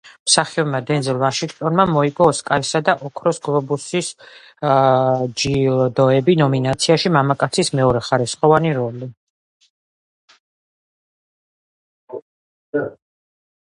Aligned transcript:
მსახიობმა 0.27 0.77
დენზელ 0.85 1.17
ვაშინგტონმა 1.23 1.83
მოიგო 1.95 2.29
ოსკარისა 2.29 2.81
და 2.87 2.95
ოქროს 3.09 3.39
გლობუსის 3.47 4.09
ჯილდოები 5.43 6.37
ნომინაციაში: 6.41 7.13
მამაკაცის 7.17 7.73
მეორეხარისხოვანი 7.83 8.75
როლი. 8.81 9.13